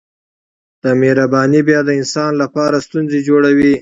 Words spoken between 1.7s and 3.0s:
د انسان لپاره